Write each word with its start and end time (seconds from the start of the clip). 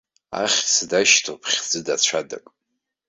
Ахьӡ 0.41 0.73
дашьҭоуп 0.89 1.41
хьӡыда-цәадак. 1.51 2.45